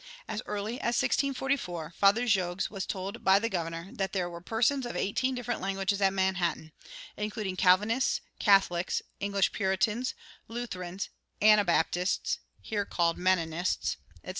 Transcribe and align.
As 0.27 0.41
early 0.47 0.79
as 0.81 0.97
1644 0.99 1.93
Father 1.95 2.25
Jogues 2.25 2.71
was 2.71 2.87
told 2.87 3.23
by 3.23 3.37
the 3.37 3.49
governor 3.49 3.89
that 3.93 4.13
there 4.13 4.27
were 4.27 4.41
persons 4.41 4.83
of 4.83 4.95
eighteen 4.95 5.35
different 5.35 5.61
languages 5.61 6.01
at 6.01 6.11
Manhattan, 6.11 6.71
including 7.17 7.55
Calvinists, 7.55 8.19
Catholics, 8.39 9.03
English 9.19 9.51
Puritans, 9.51 10.15
Lutherans, 10.47 11.09
Anabaptists 11.39 12.39
(here 12.63 12.83
called 12.83 13.19
Mennonists), 13.19 13.97
etc. 14.23 14.29